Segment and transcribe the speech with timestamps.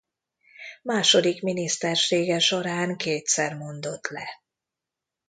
[0.81, 4.29] Második minisztersége során kétszer mondott le.